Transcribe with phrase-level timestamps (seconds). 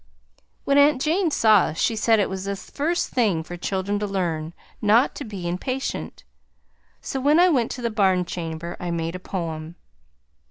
[0.63, 4.07] When Aunt Jane saw us she said it was the first thing for children to
[4.07, 6.23] learn, not to be impatient,
[7.01, 9.75] so when I went to the barn chamber I made a poem.